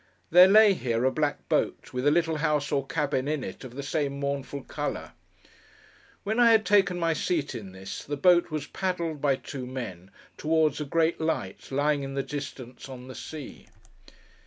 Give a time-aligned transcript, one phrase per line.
[0.31, 3.75] There lay here, a black boat, with a little house or cabin in it of
[3.75, 5.11] the same mournful colour.
[6.23, 10.09] When I had taken my seat in this, the boat was paddled, by two men,
[10.37, 13.67] towards a great light, lying in the distance on the sea.